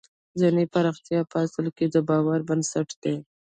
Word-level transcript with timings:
ذهني 0.39 0.65
پراختیا 0.73 1.19
په 1.31 1.37
اصل 1.45 1.65
کې 1.77 1.85
د 1.93 1.95
باور 2.09 2.39
بنسټ 2.49 2.89
دی 3.03 3.15